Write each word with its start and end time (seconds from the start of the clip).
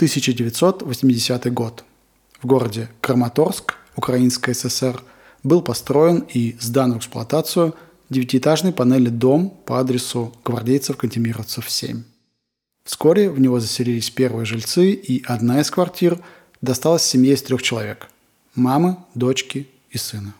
1980 0.00 1.52
год. 1.52 1.84
В 2.40 2.46
городе 2.46 2.88
Краматорск, 3.02 3.74
Украинская 3.96 4.54
ССР, 4.54 5.02
был 5.42 5.60
построен 5.60 6.20
и 6.20 6.56
сдан 6.58 6.94
в 6.94 6.96
эксплуатацию 6.96 7.74
девятиэтажный 8.08 8.72
панельный 8.72 9.10
дом 9.10 9.50
по 9.66 9.78
адресу 9.78 10.34
гвардейцев 10.42 10.96
Кантемировцев 10.96 11.70
7. 11.70 12.02
Вскоре 12.84 13.28
в 13.28 13.38
него 13.40 13.60
заселились 13.60 14.08
первые 14.08 14.46
жильцы, 14.46 14.92
и 14.92 15.22
одна 15.26 15.60
из 15.60 15.70
квартир 15.70 16.18
досталась 16.62 17.02
семье 17.02 17.34
из 17.34 17.42
трех 17.42 17.60
человек– 17.60 18.08
мамы, 18.54 18.96
дочки 19.14 19.68
и 19.90 19.98
сына. 19.98 20.32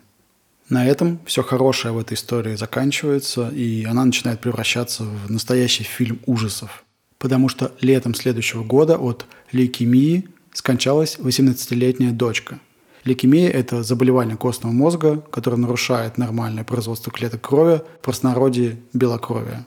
На 0.70 0.86
этом 0.86 1.20
все 1.26 1.42
хорошее 1.42 1.92
в 1.92 1.98
этой 1.98 2.14
истории 2.14 2.56
заканчивается, 2.56 3.50
и 3.50 3.84
она 3.84 4.06
начинает 4.06 4.40
превращаться 4.40 5.04
в 5.04 5.30
настоящий 5.30 5.84
фильм 5.84 6.18
ужасов– 6.24 6.82
потому 7.20 7.48
что 7.50 7.72
летом 7.80 8.14
следующего 8.14 8.64
года 8.64 8.96
от 8.96 9.26
лейкемии 9.52 10.28
скончалась 10.52 11.18
18-летняя 11.18 12.10
дочка. 12.10 12.58
Лейкемия– 13.04 13.48
это 13.50 13.82
заболевание 13.82 14.36
костного 14.36 14.72
мозга, 14.72 15.22
которое 15.30 15.56
нарушает 15.56 16.18
нормальное 16.18 16.64
производство 16.64 17.12
клеток 17.12 17.42
крови, 17.42 17.82
в 18.00 18.04
простонародье– 18.04 18.78
белокровие. 18.92 19.66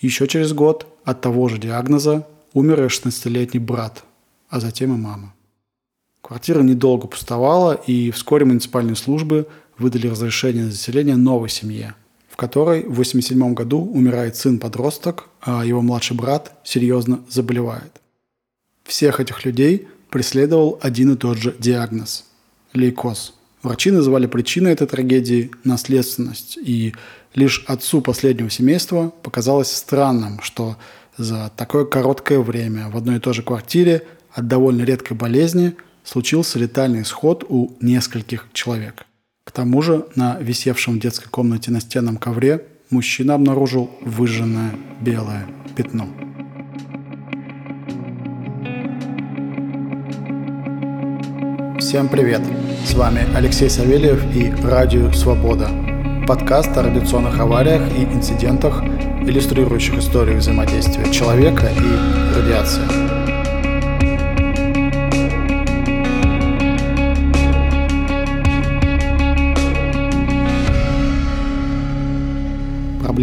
Еще 0.00 0.28
через 0.28 0.52
год 0.52 0.86
от 1.04 1.20
того 1.22 1.48
же 1.48 1.58
диагноза 1.58 2.26
умер 2.52 2.84
и 2.84 2.86
16-летний 2.86 3.60
брат, 3.60 4.04
а 4.50 4.60
затем 4.60 4.94
и 4.94 4.98
мама. 4.98 5.34
Квартира 6.20 6.62
недолго 6.62 7.08
пустовала, 7.08 7.72
и 7.72 8.10
вскоре 8.10 8.44
муниципальные 8.44 8.96
службы 8.96 9.46
выдали 9.78 10.08
разрешение 10.08 10.64
на 10.64 10.70
заселение 10.70 11.16
новой 11.16 11.48
семье– 11.48 11.94
в 12.36 12.38
которой 12.38 12.82
в 12.82 13.00
1987 13.00 13.54
году 13.54 13.80
умирает 13.80 14.36
сын-подросток, 14.36 15.30
а 15.40 15.64
его 15.64 15.80
младший 15.80 16.14
брат 16.14 16.52
серьезно 16.64 17.20
заболевает. 17.30 18.02
Всех 18.84 19.20
этих 19.20 19.46
людей 19.46 19.88
преследовал 20.10 20.78
один 20.82 21.14
и 21.14 21.16
тот 21.16 21.38
же 21.38 21.56
диагноз– 21.58 22.26
лейкоз. 22.74 23.32
Врачи 23.62 23.90
называли 23.90 24.26
причиной 24.26 24.72
этой 24.72 24.86
трагедии 24.86 25.50
наследственность, 25.64 26.58
и 26.58 26.94
лишь 27.34 27.64
отцу 27.66 28.02
последнего 28.02 28.50
семейства 28.50 29.14
показалось 29.22 29.74
странным, 29.74 30.42
что 30.42 30.76
за 31.16 31.50
такое 31.56 31.86
короткое 31.86 32.40
время 32.40 32.90
в 32.90 32.98
одной 32.98 33.16
и 33.16 33.20
той 33.20 33.32
же 33.32 33.42
квартире 33.42 34.02
от 34.30 34.46
довольно 34.46 34.82
редкой 34.82 35.16
болезни 35.16 35.74
случился 36.04 36.58
летальный 36.58 37.00
исход 37.00 37.46
у 37.48 37.72
нескольких 37.80 38.46
человек– 38.52 39.06
к 39.46 39.52
тому 39.52 39.80
же 39.80 40.06
на 40.16 40.36
висевшем 40.40 40.94
в 40.94 40.98
детской 40.98 41.28
комнате 41.28 41.70
настенном 41.70 42.16
ковре 42.16 42.64
мужчина 42.90 43.34
обнаружил 43.34 43.90
выжженное 44.02 44.72
белое 45.00 45.46
пятно. 45.76 46.08
Всем 51.78 52.08
привет! 52.08 52.42
С 52.84 52.94
вами 52.94 53.24
Алексей 53.36 53.70
Савельев 53.70 54.20
и 54.34 54.50
Радио 54.66 55.12
Свобода. 55.12 55.70
Подкаст 56.26 56.76
о 56.76 56.82
радиационных 56.82 57.38
авариях 57.38 57.82
и 57.96 58.02
инцидентах, 58.02 58.82
иллюстрирующих 58.82 59.94
историю 59.98 60.38
взаимодействия 60.38 61.08
человека 61.12 61.68
и 61.70 62.36
радиации. 62.36 63.25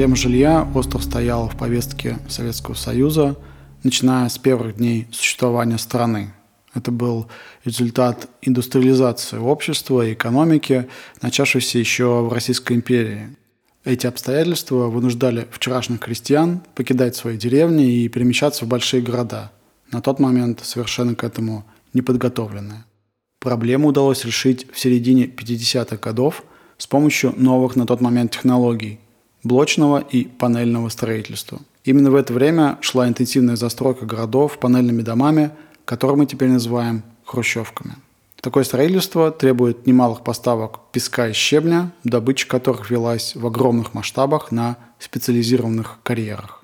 Проблема 0.03 0.17
жилья 0.17 0.67
остро 0.75 0.99
стояла 0.99 1.47
в 1.47 1.55
повестке 1.55 2.19
Советского 2.27 2.73
Союза, 2.73 3.37
начиная 3.83 4.27
с 4.27 4.37
первых 4.37 4.75
дней 4.75 5.07
существования 5.13 5.77
страны. 5.77 6.33
Это 6.73 6.91
был 6.91 7.27
результат 7.63 8.27
индустриализации 8.41 9.37
общества 9.37 10.05
и 10.05 10.11
экономики, 10.11 10.89
начавшейся 11.21 11.79
еще 11.79 12.21
в 12.21 12.33
Российской 12.33 12.73
империи. 12.73 13.29
Эти 13.85 14.05
обстоятельства 14.05 14.87
вынуждали 14.87 15.47
вчерашних 15.49 16.01
крестьян 16.01 16.59
покидать 16.75 17.15
свои 17.15 17.37
деревни 17.37 18.03
и 18.03 18.09
перемещаться 18.09 18.65
в 18.65 18.67
большие 18.67 19.01
города, 19.01 19.53
на 19.89 20.01
тот 20.01 20.19
момент 20.19 20.59
совершенно 20.65 21.15
к 21.15 21.23
этому 21.23 21.63
неподготовленные. 21.93 22.83
Проблему 23.39 23.87
удалось 23.87 24.25
решить 24.25 24.69
в 24.69 24.77
середине 24.77 25.27
50-х 25.27 25.95
годов 25.95 26.43
с 26.77 26.87
помощью 26.87 27.33
новых 27.37 27.77
на 27.77 27.85
тот 27.85 28.01
момент 28.01 28.31
технологий, 28.31 28.99
блочного 29.43 29.99
и 29.99 30.25
панельного 30.25 30.89
строительства. 30.89 31.59
Именно 31.83 32.11
в 32.11 32.15
это 32.15 32.33
время 32.33 32.77
шла 32.81 33.07
интенсивная 33.07 33.55
застройка 33.55 34.05
городов 34.05 34.57
панельными 34.57 35.01
домами, 35.01 35.51
которые 35.85 36.17
мы 36.17 36.25
теперь 36.25 36.49
называем 36.49 37.03
хрущевками. 37.25 37.95
Такое 38.41 38.63
строительство 38.63 39.31
требует 39.31 39.87
немалых 39.87 40.23
поставок 40.23 40.91
песка 40.91 41.29
и 41.29 41.33
щебня, 41.33 41.91
добыча 42.03 42.47
которых 42.47 42.89
велась 42.89 43.35
в 43.35 43.47
огромных 43.47 43.93
масштабах 43.93 44.51
на 44.51 44.77
специализированных 44.99 45.99
карьерах. 46.03 46.63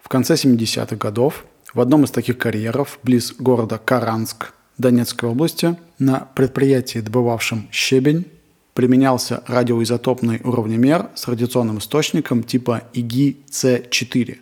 В 0.00 0.08
конце 0.08 0.34
70-х 0.34 0.96
годов 0.96 1.44
в 1.74 1.80
одном 1.80 2.04
из 2.04 2.10
таких 2.10 2.38
карьеров, 2.38 2.98
близ 3.02 3.32
города 3.38 3.78
Каранск 3.78 4.52
Донецкой 4.78 5.30
области, 5.30 5.76
на 5.98 6.28
предприятии, 6.34 7.00
добывавшем 7.00 7.68
щебень, 7.70 8.26
применялся 8.74 9.42
радиоизотопный 9.46 10.40
уровнемер 10.44 11.10
с 11.14 11.28
радиационным 11.28 11.78
источником 11.78 12.42
типа 12.42 12.84
ИГИ-С4. 12.94 14.38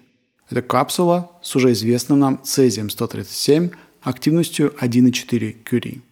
Это 0.50 0.62
капсула 0.62 1.30
с 1.42 1.54
уже 1.56 1.72
известным 1.72 2.18
нам 2.20 2.40
цезием-137 2.42 3.72
активностью 4.02 4.74
1,4 4.80 5.52
Кюри. 5.64 6.02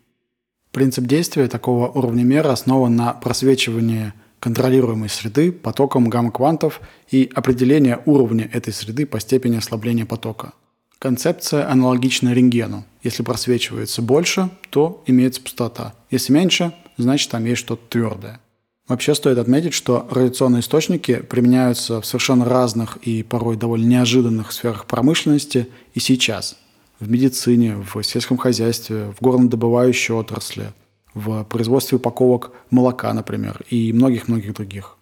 Принцип 0.73 1.07
действия 1.07 1.49
такого 1.49 1.89
уровнемера 1.89 2.53
основан 2.53 2.97
на 2.97 3.15
просвечивании 3.15 4.13
контролируемой 4.41 5.09
среды 5.09 5.51
потоком 5.51 6.11
гамма-квантов 6.11 6.81
и 7.11 7.31
определения 7.35 8.01
уровня 8.05 8.49
этой 8.53 8.73
среды 8.73 9.07
по 9.07 9.19
степени 9.19 9.57
ослабления 9.57 10.05
потока. 10.05 10.53
Концепция 10.99 11.71
аналогична 11.71 12.33
рентгену. 12.33 12.85
Если 13.03 13.23
просвечивается 13.23 14.03
больше, 14.03 14.51
то 14.71 15.03
имеется 15.07 15.41
пустота. 15.41 15.95
Если 16.11 16.33
меньше, 16.33 16.73
значит 16.97 17.31
там 17.31 17.45
есть 17.45 17.61
что-то 17.61 17.83
твердое. 17.89 18.41
Вообще 18.89 19.17
стоит 19.17 19.39
отметить, 19.39 19.75
что 19.75 20.07
радиационные 20.11 20.61
источники 20.61 21.17
применяются 21.17 22.01
в 22.01 22.07
совершенно 22.07 22.45
разных 22.45 22.99
и 22.99 23.25
порой 23.25 23.57
довольно 23.57 23.87
неожиданных 23.87 24.53
сферах 24.53 24.87
промышленности 24.87 25.69
и 25.95 26.01
сейчас. 26.01 26.57
В 27.01 27.11
медицине, 27.11 27.77
в 27.77 28.03
сельском 28.03 28.37
хозяйстве, 28.37 29.13
в 29.19 29.23
горнодобывающей 29.23 30.15
отрасли, 30.15 30.73
в 31.15 31.43
производстве 31.45 31.97
упаковок 31.97 32.53
молока, 32.71 33.13
например, 33.13 33.63
и 33.71 33.93
многих-многих 33.93 34.55
других. 34.55 34.97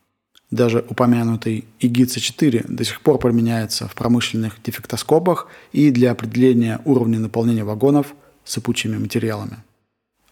Даже 0.51 0.85
упомянутый 0.89 1.65
ИГИЦ-4 1.81 2.67
до 2.69 2.85
сих 2.85 3.01
пор 3.01 3.19
применяется 3.19 3.87
в 3.89 3.95
промышленных 3.95 4.63
дефектоскопах 4.63 5.49
и 5.73 5.91
для 5.91 6.13
определения 6.13 6.81
уровня 6.85 7.19
наполнения 7.19 7.65
вагонов 7.65 8.15
сыпучими 8.45 8.97
материалами. 8.97 9.59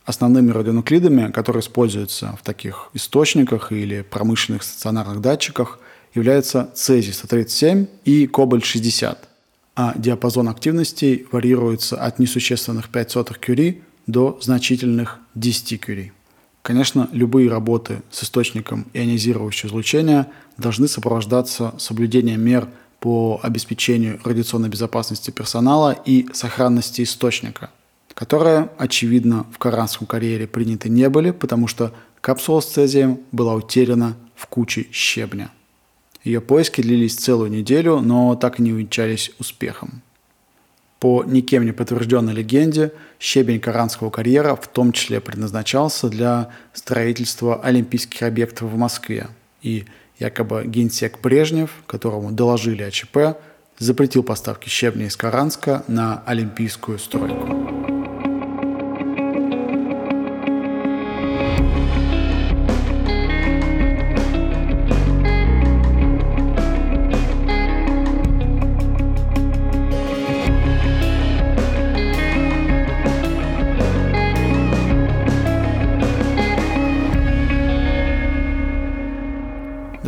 Основными 0.05 0.51
радионуклидами, 0.51 1.31
которые 1.31 1.61
используются 1.61 2.37
в 2.39 2.43
таких 2.43 2.91
источниках 2.93 3.71
или 3.71 4.03
промышленных 4.03 4.65
стационарных 4.65 5.21
датчиках, 5.21 5.79
являются 6.15 6.71
цезий-137 6.75 7.89
и 8.05 8.27
кобальт-60, 8.27 9.17
а 9.77 9.95
диапазон 9.97 10.49
активностей 10.49 11.27
варьируется 11.31 11.97
от 11.97 12.19
несущественных 12.19 12.89
5 12.89 13.11
сотых 13.11 13.39
кюри 13.39 13.83
до 14.07 14.39
значительных 14.43 15.19
10 15.37 15.81
кюри. 15.81 16.13
Конечно, 16.63 17.09
любые 17.13 17.49
работы 17.49 18.03
с 18.11 18.25
источником 18.25 18.87
ионизирующего 18.93 19.69
излучения 19.69 20.29
должны 20.59 20.89
сопровождаться 20.89 21.75
соблюдением 21.79 22.41
мер 22.43 22.69
по 23.01 23.41
обеспечению 23.43 24.21
радиационной 24.25 24.69
безопасности 24.69 25.31
персонала 25.31 25.93
и 26.05 26.27
сохранности 26.33 27.03
источника– 27.03 27.71
которые, 28.15 28.71
очевидно, 28.79 29.47
в 29.53 29.59
Коранском 29.59 30.07
карьере 30.07 30.47
приняты 30.47 30.89
не 30.89 31.09
были, 31.09 31.31
потому 31.31 31.67
что 31.67 31.93
капсула 32.21 32.61
с 32.61 32.67
цезием 32.67 33.21
была 33.33 33.55
утеряна 33.55 34.17
в 34.35 34.47
куче 34.47 34.87
щебня. 34.93 35.51
Ее 36.25 36.41
поиски 36.41 36.81
длились 36.81 37.17
целую 37.17 37.51
неделю, 37.51 38.01
но 38.01 38.35
так 38.37 38.61
и 38.61 38.63
не 38.63 38.73
увенчались 38.73 39.33
успехом. 39.39 40.03
По 41.01 41.25
никем 41.25 41.65
не 41.65 41.73
подтвержденной 41.73 42.33
легенде, 42.33 42.93
щебень 43.19 43.59
Коранского 43.59 44.11
карьера 44.11 44.55
в 44.55 44.69
том 44.69 44.93
числе 44.93 45.21
предназначался 45.21 46.09
для 46.09 46.51
строительства 46.73 47.61
олимпийских 47.61 48.23
объектов 48.23 48.71
в 48.71 48.77
Москве. 48.77 49.27
И 49.63 49.87
якобы 50.21 50.65
генсек 50.65 51.21
Брежнев, 51.21 51.71
которому 51.89 52.31
доложили 52.31 52.85
о 52.85 52.93
ЧП, 52.93 53.37
запретил 53.79 54.23
поставки 54.23 54.69
щебня 54.69 55.07
из 55.07 55.17
Каранска 55.17 55.83
на 55.89 56.23
олимпийскую 56.25 57.01
стройку. 57.01 57.92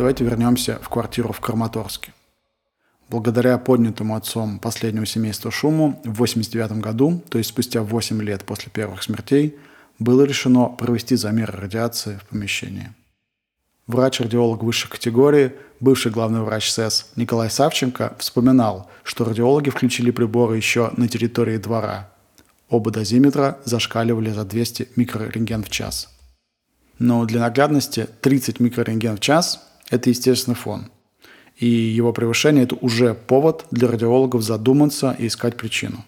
Давайте 0.05 0.23
вернемся 0.23 0.77
в 0.83 0.89
квартиру 0.89 1.33
в 1.33 1.39
Краматорске. 1.39 2.13
Благодаря 3.09 3.57
поднятому 3.57 4.15
отцом 4.15 4.59
последнего 4.59 5.07
семейства 5.07 5.49
шуму 5.49 5.99
в 6.03 6.21
1989 6.21 6.79
году, 6.79 7.23
то 7.27 7.39
есть 7.39 7.49
спустя 7.49 7.81
8 7.81 8.21
лет 8.21 8.43
после 8.43 8.71
первых 8.71 9.01
смертей, 9.01 9.55
было 9.97 10.21
решено 10.21 10.65
провести 10.65 11.15
замеры 11.15 11.57
радиации 11.57 12.19
в 12.19 12.27
помещении. 12.27 12.93
Врач-радиолог 13.87 14.61
высшей 14.61 14.91
категории, 14.91 15.53
бывший 15.79 16.11
главный 16.11 16.41
врач 16.41 16.69
СЭС 16.69 17.07
Николай 17.15 17.49
Савченко 17.49 18.15
вспоминал, 18.19 18.87
что 19.01 19.25
радиологи 19.25 19.71
включили 19.71 20.11
приборы 20.11 20.55
еще 20.55 20.91
на 20.97 21.07
территории 21.07 21.57
двора. 21.57 22.11
Оба 22.69 22.91
дозиметра 22.91 23.57
зашкаливали 23.65 24.29
за 24.29 24.45
200 24.45 24.89
микрорентген 24.97 25.63
в 25.63 25.71
час. 25.71 26.09
Но 26.99 27.25
для 27.25 27.39
наглядности 27.41 28.07
30 28.21 28.59
микрорентген 28.59 29.17
в 29.17 29.19
час– 29.19 29.67
это 29.89 30.09
естественный 30.09 30.55
фон– 30.55 30.89
и 31.57 31.67
его 31.67 32.11
превышение– 32.11 32.63
это 32.65 32.75
уже 32.75 33.13
повод 33.13 33.65
для 33.71 33.87
радиологов 33.87 34.41
задуматься 34.41 35.15
и 35.17 35.27
искать 35.27 35.55
причину. 35.55 36.03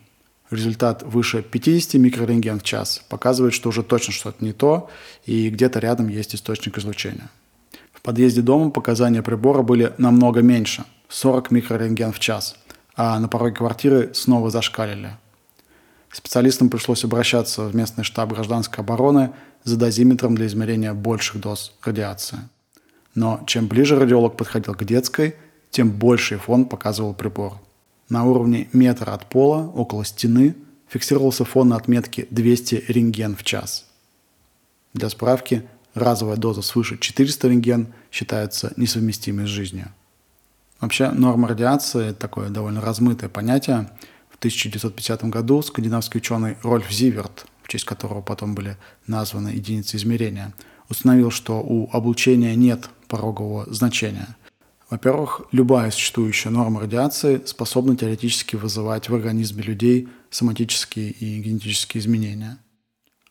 Результат 0.50 1.04
выше 1.04 1.42
50 1.42 1.96
микрорентген 1.96 2.60
в 2.60 2.64
час 2.64 3.02
показывает, 3.10 3.54
что 3.54 3.70
уже 3.70 3.84
точно 3.84 4.14
что-то 4.14 4.44
не 4.44 4.54
то, 4.54 4.90
и 5.26 5.50
где-то 5.50 5.80
рядом 5.80 6.08
есть 6.08 6.36
источник 6.36 6.78
излучения. 6.78 7.30
В 7.94 8.02
подъезде 8.02 8.42
дома 8.42 8.72
показания 8.72 9.22
прибора 9.22 9.62
были 9.62 9.94
намного 9.98 10.42
меньше– 10.42 10.84
40 11.10 11.52
микрорентген 11.52 12.12
в 12.12 12.20
час, 12.20 12.56
а 12.96 13.18
на 13.20 13.30
пороге 13.30 13.56
квартиры 13.56 14.12
снова 14.14 14.50
зашкалили. 14.50 15.12
Специалистам 16.12 16.70
пришлось 16.70 17.04
обращаться 17.04 17.64
в 17.64 17.76
местный 17.76 18.04
штаб 18.04 18.34
гражданской 18.34 18.84
обороны 18.84 19.32
за 19.64 19.78
дозиметром 19.78 20.36
для 20.36 20.48
измерения 20.48 20.94
больших 20.94 21.40
доз 21.40 21.74
радиации– 21.84 22.40
но 23.18 23.44
чем 23.48 23.68
ближе 23.68 23.98
радиолог 23.98 24.38
подходил 24.38 24.76
к 24.76 24.84
детской, 24.86 25.36
тем 25.72 25.90
больший 25.90 26.38
фон 26.38 26.66
показывал 26.66 27.16
прибор. 27.16 27.54
На 28.10 28.26
уровне 28.26 28.70
метра 28.74 29.12
от 29.12 29.26
пола, 29.26 29.72
около 29.74 30.06
стены, 30.06 30.56
фиксировался 30.88 31.44
фон 31.44 31.70
на 31.70 31.78
отметке 31.78 32.28
200 32.30 32.86
рентген 32.90 33.36
в 33.36 33.44
час. 33.44 33.88
Для 34.94 35.10
справки, 35.10 35.68
разовая 35.96 36.38
доза 36.38 36.62
свыше 36.62 37.00
400 37.00 37.48
рентген 37.48 37.88
считается 38.12 38.72
несовместимой 38.78 39.48
с 39.48 39.50
жизнью. 39.50 39.88
Вообще, 40.80 41.10
норма 41.10 41.48
радиации– 41.48 42.12
такое 42.20 42.50
довольно 42.50 42.82
размытое 42.82 43.32
понятие. 43.32 43.90
В 44.30 44.38
1950 44.38 45.24
году 45.24 45.64
скандинавский 45.64 46.20
ученый 46.20 46.56
Рольф 46.62 46.92
Зиверт, 46.92 47.48
в 47.64 47.68
честь 47.68 47.86
которого 47.86 48.22
потом 48.22 48.54
были 48.54 48.78
названы 49.08 49.50
единицы 49.50 49.98
измерения, 49.98 50.54
установил, 50.88 51.32
что 51.32 51.64
у 51.64 51.90
облучения 51.92 52.54
нет 52.54 52.92
порогового 53.08 53.72
значения. 53.74 54.36
Во-первых, 54.90 55.42
любая 55.52 55.92
существующая 55.92 56.50
норма 56.50 56.82
радиации 56.82 57.42
способна 57.46 57.98
теоретически 57.98 58.56
вызывать 58.56 59.10
в 59.10 59.16
организме 59.16 59.64
людей 59.64 60.08
соматические 60.30 61.12
и 61.12 61.42
генетические 61.42 62.02
изменения. 62.02 62.58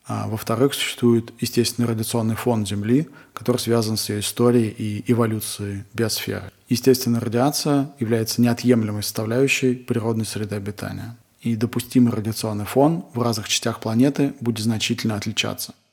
А 0.07 0.29
во-вторых, 0.29 0.75
существует 0.75 1.33
естественный 1.41 1.89
радиационный 1.89 2.37
фон 2.37 2.67
Земли, 2.67 3.09
который 3.33 3.57
связан 3.57 3.97
с 3.97 4.09
ее 4.09 4.21
историей 4.21 4.69
и 4.69 5.11
эволюцией 5.11 5.85
биосферы. 5.95 6.53
Естественная 6.69 7.21
радиация 7.21 7.91
является 7.99 8.41
неотъемлемой 8.41 9.03
составляющей 9.03 9.75
природной 9.75 10.27
среды 10.27 10.57
обитания. 10.57 11.17
И 11.41 11.57
допустимый 11.57 12.13
радиационный 12.13 12.67
фон 12.67 13.05
в 13.15 13.23
разных 13.23 13.49
частях 13.49 13.81
планеты 13.81 14.35
будет 14.41 14.65
значительно 14.65 15.17
отличаться– 15.17 15.75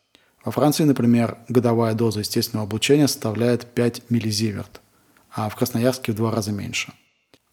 во 0.43 0.51
Франции, 0.51 0.83
например, 0.83 1.37
годовая 1.47 1.93
доза 1.93 2.19
естественного 2.19 2.67
облучения 2.67 3.07
составляет 3.07 3.65
5 3.65 4.09
миллизиверт, 4.09 4.81
а 5.31 5.47
в 5.49 5.55
Красноярске 5.55 6.11
в 6.11 6.15
два 6.15 6.31
раза 6.31 6.51
меньше. 6.51 6.93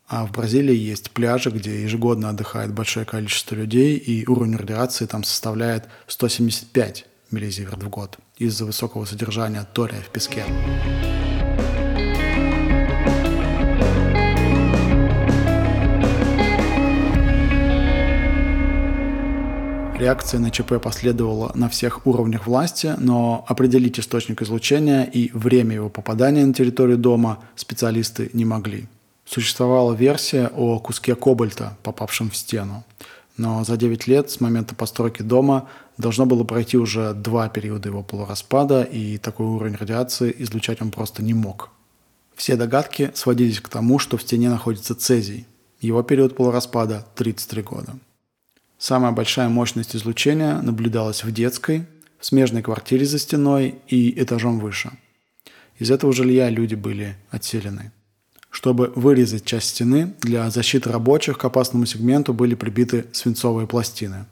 А 0.09 0.27
в 0.27 0.33
Бразилии 0.33 0.75
есть 0.75 1.13
пляжи, 1.13 1.51
где 1.51 1.83
ежегодно 1.83 2.31
отдыхает 2.31 2.75
большое 2.75 3.07
количество 3.07 3.55
людей, 3.55 3.97
и 3.97 4.27
уровень 4.27 4.57
радиации 4.57 5.07
там 5.07 5.23
составляет 5.23 5.85
175 6.09 7.07
миллизиверт 7.31 7.81
в 7.81 7.89
год 7.89 8.19
из-за 8.37 8.65
высокого 8.65 9.05
содержания 9.05 9.65
тория 9.73 10.01
в 10.01 10.09
песке. 10.09 10.45
Реакция 20.01 20.41
на 20.41 20.51
ЧП 20.51 20.81
последовала 20.83 21.53
на 21.55 21.69
всех 21.69 22.07
уровнях 22.07 22.47
власти, 22.47 22.95
но 22.97 23.45
определить 23.47 24.01
источник 24.01 24.41
излучения 24.41 25.03
и 25.05 25.31
время 25.35 25.75
его 25.75 25.91
попадания 25.91 26.47
на 26.47 26.55
территорию 26.55 26.97
дома 26.97 27.41
специалисты 27.55 28.31
не 28.33 28.47
могли. 28.47 28.87
Существовала 29.27 29.93
версия 29.93 30.51
о 30.57 30.79
куске 30.79 31.15
кобальта, 31.15 31.77
попавшем 31.83 32.31
в 32.31 32.37
стену. 32.39 32.83
Но 33.37 33.63
за 33.63 33.77
9 33.77 34.07
лет 34.07 34.31
с 34.31 34.41
момента 34.41 34.75
постройки 34.75 35.21
дома 35.21 35.69
должно 35.99 36.25
было 36.25 36.45
пройти 36.45 36.79
уже 36.79 37.13
два 37.13 37.51
периода 37.51 37.91
его 37.91 38.03
полураспада, 38.03 38.83
и 38.85 39.19
такой 39.19 39.45
уровень 39.45 39.77
радиации 39.77 40.35
излучать 40.39 40.81
он 40.81 40.93
просто 40.93 41.23
не 41.23 41.35
мог. 41.35 41.69
Все 42.35 42.57
догадки 42.57 43.11
сводились 43.13 43.61
к 43.61 43.69
тому, 43.69 43.99
что 43.99 44.17
в 44.17 44.23
стене 44.23 44.49
находится 44.49 44.95
цезий. 44.95 45.47
Его 45.83 46.03
период 46.03 46.37
полураспада– 46.37 47.05
33 47.17 47.63
года. 47.63 47.97
Самая 48.81 49.13
большая 49.13 49.51
мощность 49.51 49.95
излучения 49.95 50.59
наблюдалась 50.63 51.23
в 51.23 51.31
детской, 51.31 51.85
в 52.19 52.25
смежной 52.25 52.63
квартире 52.63 53.05
за 53.05 53.19
стеной 53.19 53.75
и 53.89 54.19
этажом 54.19 54.59
выше. 54.59 54.91
Из 55.79 55.91
этого 55.91 56.15
жилья 56.15 56.49
люди 56.49 56.77
были 56.77 57.15
отселены. 57.31 57.93
Чтобы 58.49 58.91
вырезать 58.97 59.45
часть 59.45 59.69
стены, 59.69 60.15
для 60.23 60.49
защиты 60.49 60.91
рабочих 60.91 61.37
к 61.37 61.45
опасному 61.45 61.85
сегменту 61.85 62.33
были 62.33 62.55
прибиты 62.55 63.05
свинцовые 63.13 63.67
пластины. 63.67 64.25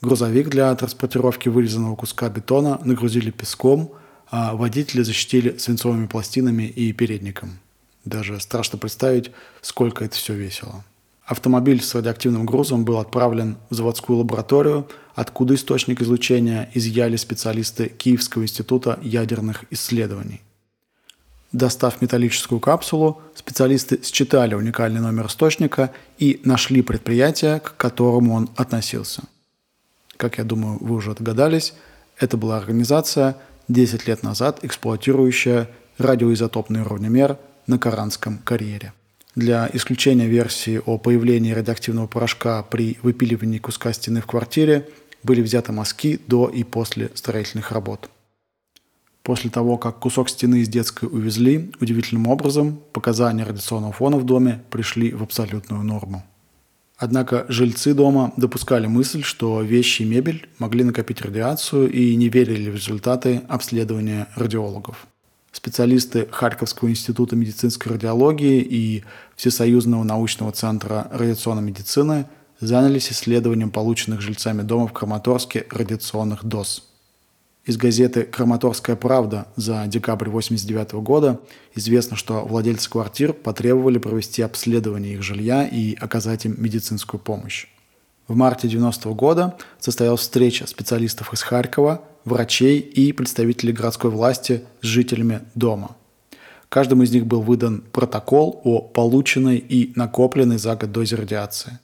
Грузовик 0.00 0.48
для 0.48 0.74
транспортировки 0.74 1.48
вырезанного 1.48 1.94
куска 1.94 2.28
бетона 2.28 2.80
нагрузили 2.82 3.30
песком, 3.30 3.92
а 4.28 4.56
водители 4.56 5.02
защитили 5.02 5.58
свинцовыми 5.58 6.08
пластинами 6.08 6.64
и 6.64 6.92
передником. 6.92 7.60
Даже 8.04 8.40
страшно 8.40 8.80
представить, 8.80 9.30
сколько 9.62 10.04
это 10.04 10.16
все 10.16 10.34
весело. 10.34 10.84
Автомобиль 11.26 11.82
с 11.82 11.92
радиоактивным 11.92 12.46
грузом 12.46 12.84
был 12.84 12.98
отправлен 12.98 13.56
в 13.68 13.74
заводскую 13.74 14.20
лабораторию, 14.20 14.86
откуда 15.16 15.56
источник 15.56 16.00
излучения 16.00 16.70
изъяли 16.72 17.16
специалисты 17.16 17.88
Киевского 17.88 18.44
института 18.44 19.00
ядерных 19.02 19.64
исследований. 19.70 20.40
Достав 21.50 22.00
металлическую 22.00 22.60
капсулу, 22.60 23.20
специалисты 23.34 24.00
считали 24.04 24.54
уникальный 24.54 25.00
номер 25.00 25.26
источника 25.26 25.90
и 26.18 26.40
нашли 26.44 26.80
предприятие, 26.82 27.58
к 27.58 27.76
которому 27.76 28.34
он 28.34 28.48
относился. 28.54 29.24
Как 30.16 30.38
я 30.38 30.44
думаю, 30.44 30.78
вы 30.80 30.94
уже 30.94 31.12
догадались, 31.14 31.74
это 32.18 32.36
была 32.36 32.56
организация, 32.56 33.36
10 33.66 34.06
лет 34.06 34.22
назад 34.22 34.60
эксплуатирующая 34.62 35.68
радиоизотопный 35.98 36.82
уровнемер 36.82 37.36
на 37.66 37.78
Каранском 37.80 38.38
карьере. 38.38 38.92
Для 39.36 39.68
исключения 39.74 40.26
версии 40.26 40.80
о 40.86 40.96
появлении 40.96 41.52
радиоактивного 41.52 42.06
порошка 42.06 42.62
при 42.62 42.96
выпиливании 43.02 43.58
куска 43.58 43.92
стены 43.92 44.22
в 44.22 44.26
квартире 44.26 44.88
были 45.22 45.42
взяты 45.42 45.72
мазки 45.72 46.18
до 46.26 46.48
и 46.48 46.64
после 46.64 47.10
строительных 47.12 47.70
работ. 47.70 48.08
После 49.22 49.50
того, 49.50 49.76
как 49.76 49.98
кусок 49.98 50.30
стены 50.30 50.60
из 50.60 50.68
детской 50.68 51.06
увезли, 51.06 51.70
удивительным 51.80 52.28
образом 52.28 52.80
показания 52.94 53.44
радиационного 53.44 53.92
фона 53.92 54.16
в 54.16 54.24
доме 54.24 54.62
пришли 54.70 55.12
в 55.12 55.22
абсолютную 55.22 55.82
норму. 55.82 56.24
Однако 56.96 57.44
жильцы 57.50 57.92
дома 57.92 58.32
допускали 58.38 58.86
мысль, 58.86 59.22
что 59.22 59.60
вещи 59.60 60.00
и 60.00 60.06
мебель 60.06 60.48
могли 60.58 60.82
накопить 60.82 61.20
радиацию 61.20 61.92
и 61.92 62.16
не 62.16 62.30
верили 62.30 62.70
в 62.70 62.76
результаты 62.76 63.42
обследования 63.48 64.28
радиологов. 64.34 65.06
Специалисты 65.56 66.28
Харьковского 66.30 66.90
института 66.90 67.34
медицинской 67.34 67.92
радиологии 67.92 68.60
и 68.60 69.04
Всесоюзного 69.36 70.04
научного 70.04 70.52
центра 70.52 71.08
радиационной 71.10 71.62
медицины 71.62 72.26
занялись 72.60 73.10
исследованием 73.10 73.70
полученных 73.70 74.20
жильцами 74.20 74.60
дома 74.60 74.86
в 74.86 74.92
Краматорске 74.92 75.66
радиационных 75.70 76.44
доз. 76.44 76.86
Из 77.64 77.78
газеты 77.78 78.24
«Краматорская 78.24 78.96
правда» 78.96 79.48
за 79.56 79.86
декабрь 79.86 80.28
1989 80.28 81.02
года 81.02 81.40
известно, 81.74 82.18
что 82.18 82.44
владельцы 82.44 82.90
квартир 82.90 83.32
потребовали 83.32 83.96
провести 83.96 84.42
обследование 84.42 85.14
их 85.14 85.22
жилья 85.22 85.66
и 85.66 85.94
оказать 85.94 86.44
им 86.44 86.54
медицинскую 86.58 87.18
помощь. 87.18 87.66
В 88.28 88.36
марте 88.36 88.68
1990 88.68 89.08
года 89.14 89.56
состоялась 89.80 90.20
встреча 90.20 90.66
специалистов 90.66 91.32
из 91.32 91.40
Харькова, 91.40 92.02
врачей 92.26 92.80
и 92.80 93.12
представителей 93.12 93.72
городской 93.72 94.10
власти 94.10 94.64
с 94.82 94.86
жителями 94.86 95.40
дома. 95.54 95.96
Каждому 96.68 97.04
из 97.04 97.12
них 97.12 97.26
был 97.26 97.40
выдан 97.40 97.82
протокол 97.92 98.60
о 98.64 98.80
полученной 98.80 99.56
и 99.56 99.92
накопленной 99.94 100.58
за 100.58 100.76
год 100.76 100.92
дозе 100.92 101.16
радиации. 101.16 101.78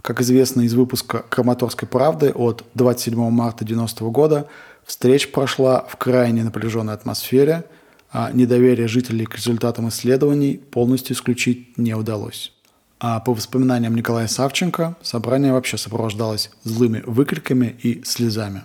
Как 0.00 0.20
известно 0.20 0.62
из 0.62 0.74
выпуска 0.74 1.24
«Краматорской 1.28 1.86
правды» 1.86 2.32
от 2.32 2.64
27 2.74 3.14
марта 3.30 3.64
1990 3.64 4.04
года, 4.06 4.48
встреча 4.84 5.28
прошла 5.28 5.84
в 5.88 5.96
крайне 5.96 6.42
напряженной 6.42 6.94
атмосфере, 6.94 7.64
а 8.10 8.32
недоверие 8.32 8.88
жителей 8.88 9.26
к 9.26 9.36
результатам 9.36 9.88
исследований 9.90 10.56
полностью 10.56 11.14
исключить 11.14 11.78
не 11.78 11.94
удалось. 11.94 12.52
А 12.98 13.20
по 13.20 13.34
воспоминаниям 13.34 13.94
Николая 13.94 14.26
Савченко, 14.26 14.96
собрание 15.02 15.52
вообще 15.52 15.76
сопровождалось 15.76 16.50
злыми 16.64 17.02
выкриками 17.06 17.76
и 17.82 18.02
слезами. 18.04 18.62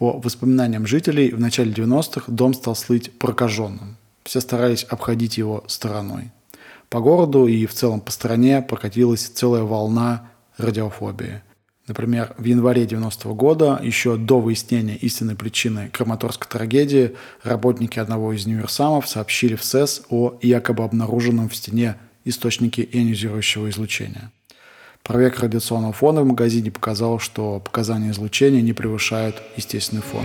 По 0.00 0.18
воспоминаниям 0.18 0.86
жителей, 0.86 1.30
в 1.30 1.38
начале 1.38 1.72
90-х 1.72 2.32
дом 2.32 2.54
стал 2.54 2.74
слыть 2.74 3.12
прокаженным. 3.18 3.98
Все 4.24 4.40
старались 4.40 4.84
обходить 4.84 5.36
его 5.36 5.62
стороной. 5.66 6.30
По 6.88 7.00
городу 7.00 7.46
и 7.46 7.66
в 7.66 7.74
целом 7.74 8.00
по 8.00 8.10
стране 8.10 8.62
прокатилась 8.62 9.26
целая 9.26 9.62
волна 9.62 10.30
радиофобии. 10.56 11.42
Например, 11.86 12.34
в 12.38 12.44
январе 12.44 12.86
90 12.86 13.28
-го 13.28 13.34
года, 13.34 13.78
еще 13.82 14.16
до 14.16 14.40
выяснения 14.40 14.96
истинной 14.96 15.36
причины 15.36 15.90
краматорской 15.92 16.48
трагедии, 16.48 17.14
работники 17.42 17.98
одного 17.98 18.32
из 18.32 18.46
универсамов 18.46 19.06
сообщили 19.06 19.54
в 19.54 19.62
СЭС 19.62 20.00
о 20.08 20.38
якобы 20.40 20.82
обнаруженном 20.82 21.50
в 21.50 21.54
стене 21.54 21.96
источнике 22.24 22.88
ионизирующего 22.90 23.68
излучения– 23.68 24.32
Проверка 25.10 25.42
радиационного 25.42 25.92
фона 25.92 26.22
в 26.22 26.24
магазине 26.24 26.70
показала, 26.70 27.18
что 27.18 27.58
показания 27.58 28.12
излучения 28.12 28.62
не 28.62 28.72
превышают 28.72 29.42
естественный 29.56 30.02
фон. 30.02 30.24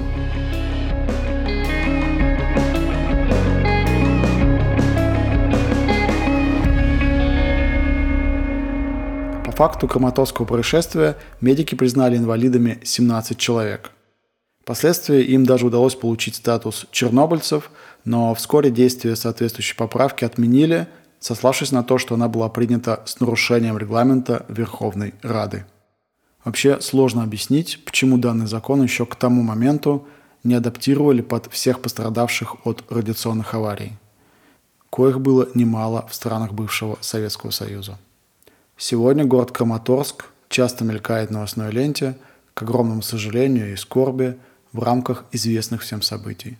По 9.44 9.51
факту 9.54 9.88
Краматорского 9.88 10.46
происшествия 10.46 11.18
медики 11.42 11.74
признали 11.74 12.18
инвалидами 12.18 12.80
17 12.84 13.39
человек. 13.39 13.89
Впоследствии 14.62 15.24
им 15.24 15.48
даже 15.48 15.65
удалось 15.65 15.96
получить 15.96 16.36
статус 16.36 16.86
чернобыльцев, 16.92 17.72
но 18.04 18.36
вскоре 18.36 18.70
действия 18.70 19.15
соответствующей 19.15 19.75
поправки 19.75 20.25
отменили, 20.25 20.86
сославшись 21.20 21.72
на 21.72 21.84
то, 21.84 21.98
что 21.98 22.16
она 22.16 22.28
была 22.28 22.50
принята 22.50 23.02
с 23.06 23.20
нарушением 23.20 23.78
регламента 23.78 24.46
Верховной 24.48 25.14
Рады. 25.22 25.66
Вообще 26.44 26.80
сложно 26.82 27.24
объяснить, 27.24 27.84
почему 27.86 28.18
данный 28.18 28.46
закон 28.46 28.84
еще 28.84 29.06
к 29.06 29.16
тому 29.16 29.42
моменту 29.42 30.08
не 30.44 30.54
адаптировали 30.54 31.22
под 31.22 31.52
всех 31.52 31.82
пострадавших 31.82 32.66
от 32.66 32.84
радиационных 32.90 33.54
аварий, 33.56 33.94
коих 34.92 35.20
было 35.20 35.50
немало 35.56 36.08
в 36.08 36.14
странах 36.14 36.54
бывшего 36.54 36.98
Советского 37.02 37.50
Союза. 37.50 37.98
Сегодня 38.78 39.26
город 39.26 39.52
Краматорск 39.52 40.26
часто 40.50 40.84
мелькает 40.84 41.30
в 41.30 41.34
новостной 41.34 41.72
ленте, 41.72 42.16
к 42.54 42.62
огромному 42.62 43.02
сожалению 43.02 43.74
и 43.74 43.76
скорби, 43.76 44.38
в 44.72 44.84
рамках 44.84 45.26
известных 45.32 45.82
всем 45.82 46.02
событий 46.02 46.58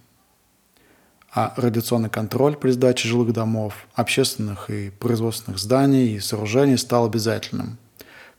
а 1.36 1.54
радиационный 1.58 2.10
контроль 2.10 2.56
при 2.56 2.72
сдаче 2.72 3.10
жилых 3.10 3.34
домов, 3.34 3.88
общественных 3.94 4.70
и 4.70 4.90
производственных 4.90 5.60
зданий 5.60 6.16
и 6.16 6.20
сооружений 6.22 6.78
стал 6.78 7.06
обязательным. 7.06 7.78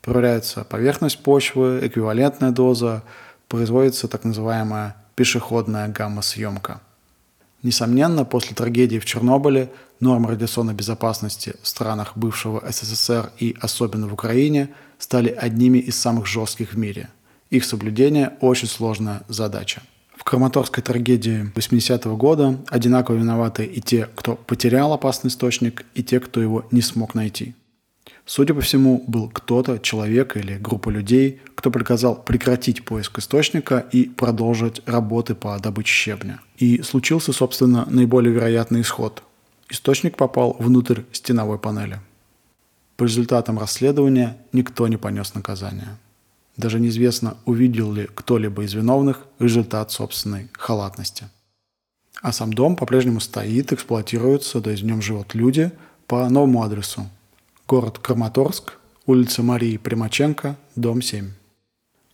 Проверяется 0.01 0.65
поверхность 0.65 1.23
почвы, 1.23 1.81
эквивалентная 1.83 2.53
доза, 2.53 3.03
производится 3.49 4.09
так 4.09 4.25
называемая 4.25 4.97
пешеходная 5.15 5.89
гамма-съемка. 5.89 6.81
Несомненно, 7.63 8.25
после 8.25 8.57
трагедии 8.57 8.99
в 8.99 9.05
Чернобыле 9.05 9.71
нормы 10.01 10.31
радиационной 10.31 10.75
безопасности 10.75 11.55
в 11.63 11.69
странах 11.69 12.17
бывшего 12.17 12.65
СССР 12.67 13.31
и 13.39 13.57
особенно 13.61 14.07
в 14.07 14.15
Украине 14.15 14.71
стали 14.99 15.29
одними 15.29 15.79
из 15.79 16.01
самых 16.01 16.27
жестких 16.27 16.73
в 16.73 16.79
мире. 16.79 17.11
Их 17.51 17.65
соблюдение– 17.65 18.35
очень 18.41 18.69
сложная 18.69 19.23
задача. 19.29 19.83
Краматорской 20.27 20.83
трагедии 20.83 21.53
80-го 21.55 22.17
года 22.17 22.59
одинаково 22.67 23.15
виноваты 23.15 23.65
и 23.65 23.81
те, 23.81 24.09
кто 24.17 24.35
потерял 24.35 24.93
опасный 24.93 25.29
источник, 25.29 25.87
и 25.95 26.03
те, 26.03 26.19
кто 26.19 26.43
его 26.43 26.67
не 26.73 26.83
смог 26.83 27.15
найти. 27.15 27.55
Судя 28.25 28.53
по 28.53 28.61
всему, 28.61 29.05
был 29.07 29.29
кто-то, 29.29 29.79
человек 29.79 30.37
или 30.37 30.59
группа 30.59 30.91
людей, 30.91 31.41
кто 31.55 31.71
приказал 31.71 32.21
прекратить 32.21 32.85
поиск 32.85 33.21
источника 33.21 33.87
и 33.93 34.07
продолжить 34.09 34.83
работы 34.85 35.37
по 35.37 35.57
добыче 35.61 35.93
щебня. 35.93 36.41
И 36.57 36.83
случился, 36.83 37.33
собственно, 37.33 37.87
наиболее 37.89 38.35
вероятный 38.35 38.81
исход. 38.81 39.23
Источник 39.69 40.17
попал 40.17 40.57
внутрь 40.59 41.03
стеновой 41.13 41.61
панели. 41.61 42.01
По 42.97 43.05
результатам 43.05 43.61
расследования 43.61 44.37
никто 44.53 44.89
не 44.89 44.97
понес 44.97 45.35
наказания. 45.35 45.99
Даже 46.57 46.81
неизвестно, 46.81 47.37
увидел 47.45 47.93
ли 47.93 48.09
кто-либо 48.15 48.65
из 48.65 48.73
виновных 48.73 49.27
результат 49.39 49.91
собственной 49.91 50.49
халатности. 50.53 51.25
А 52.23 52.33
сам 52.33 52.53
дом 52.53 52.77
по-прежнему 52.77 53.21
стоит, 53.21 53.73
эксплуатируется, 53.73 54.61
то 54.61 54.71
есть 54.71 54.83
в 54.83 54.87
нем 54.87 55.03
живут 55.03 55.35
люди 55.35 55.71
по 56.07 56.29
новому 56.31 56.63
адресу. 56.63 57.07
Город 57.69 57.99
Краматорск, 57.99 58.75
улица 59.05 59.43
Марии 59.43 59.77
Примаченко, 59.77 60.57
дом 60.77 61.03
7. 61.03 61.31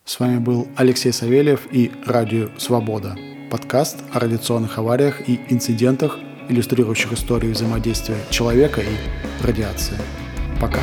С 0.04 0.18
вами 0.18 0.38
был 0.38 0.66
Алексей 0.76 1.12
Савельев 1.12 1.68
и 1.70 1.92
Радио 2.04 2.48
Свобода. 2.58 3.16
Подкаст 3.50 3.98
о 4.12 4.18
радиационных 4.18 4.78
авариях 4.78 5.28
и 5.28 5.40
инцидентах, 5.50 6.18
иллюстрирующих 6.48 7.12
историю 7.12 7.52
взаимодействия 7.52 8.18
человека 8.30 8.80
и 8.80 9.44
радиации. 9.46 9.98
Пока. 10.60 10.80